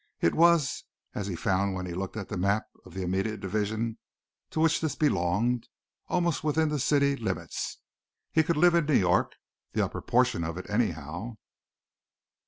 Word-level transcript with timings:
It 0.19 0.33
was, 0.33 0.83
as 1.13 1.27
he 1.27 1.35
found 1.35 1.75
when 1.75 1.85
he 1.85 1.93
looked 1.93 2.17
at 2.17 2.27
the 2.29 2.35
map 2.35 2.63
of 2.87 2.95
the 2.95 3.03
immediate 3.03 3.39
division 3.39 3.99
to 4.49 4.59
which 4.59 4.81
this 4.81 4.95
belonged, 4.95 5.67
almost 6.07 6.43
within 6.43 6.69
the 6.69 6.79
city 6.79 7.15
limits. 7.15 7.77
He 8.31 8.41
could 8.41 8.57
live 8.57 8.73
in 8.73 8.87
New 8.87 8.95
York 8.97 9.33
the 9.73 9.85
upper 9.85 10.01
portion 10.01 10.43
of 10.43 10.57
it 10.57 10.67
anyhow. 10.67 11.37